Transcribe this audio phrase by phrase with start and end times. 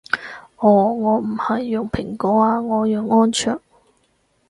[0.57, 3.61] 哦我唔係用蘋果啊我用安卓